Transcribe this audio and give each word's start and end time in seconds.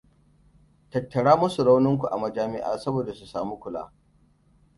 Tattara 0.91 1.33
masu 1.41 1.63
raunin 1.67 1.99
ku 1.99 2.05
a 2.15 2.17
majami'a 2.21 2.77
saboda 2.81 3.11
su 3.15 3.25
samu 3.27 3.55
kula. 3.63 3.83